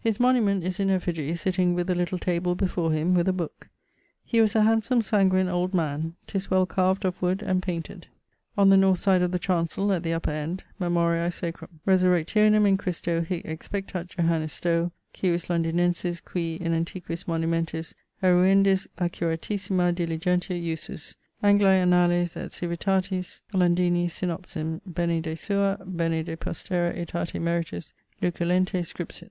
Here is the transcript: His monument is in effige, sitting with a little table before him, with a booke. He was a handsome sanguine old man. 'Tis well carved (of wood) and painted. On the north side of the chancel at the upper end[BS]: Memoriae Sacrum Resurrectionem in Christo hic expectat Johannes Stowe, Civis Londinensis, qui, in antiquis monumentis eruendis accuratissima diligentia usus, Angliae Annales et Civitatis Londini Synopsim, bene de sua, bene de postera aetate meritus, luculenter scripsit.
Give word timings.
His 0.00 0.18
monument 0.18 0.64
is 0.64 0.80
in 0.80 0.88
effige, 0.88 1.36
sitting 1.36 1.74
with 1.74 1.90
a 1.90 1.94
little 1.94 2.16
table 2.16 2.54
before 2.54 2.90
him, 2.92 3.12
with 3.12 3.28
a 3.28 3.34
booke. 3.34 3.68
He 4.24 4.40
was 4.40 4.56
a 4.56 4.62
handsome 4.62 5.02
sanguine 5.02 5.46
old 5.48 5.74
man. 5.74 6.14
'Tis 6.26 6.50
well 6.50 6.64
carved 6.64 7.04
(of 7.04 7.20
wood) 7.20 7.42
and 7.42 7.62
painted. 7.62 8.06
On 8.56 8.70
the 8.70 8.78
north 8.78 8.98
side 8.98 9.20
of 9.20 9.30
the 9.30 9.38
chancel 9.38 9.92
at 9.92 10.02
the 10.02 10.14
upper 10.14 10.30
end[BS]: 10.30 10.62
Memoriae 10.78 11.30
Sacrum 11.30 11.80
Resurrectionem 11.86 12.66
in 12.66 12.78
Christo 12.78 13.20
hic 13.20 13.44
expectat 13.44 14.06
Johannes 14.06 14.54
Stowe, 14.54 14.90
Civis 15.14 15.48
Londinensis, 15.50 16.24
qui, 16.24 16.54
in 16.54 16.72
antiquis 16.72 17.24
monumentis 17.26 17.92
eruendis 18.22 18.86
accuratissima 18.96 19.94
diligentia 19.94 20.58
usus, 20.58 21.14
Angliae 21.42 21.82
Annales 21.82 22.38
et 22.38 22.48
Civitatis 22.50 23.42
Londini 23.52 24.06
Synopsim, 24.10 24.80
bene 24.86 25.20
de 25.20 25.34
sua, 25.36 25.76
bene 25.84 26.22
de 26.22 26.38
postera 26.38 26.96
aetate 26.96 27.38
meritus, 27.38 27.92
luculenter 28.22 28.82
scripsit. 28.82 29.28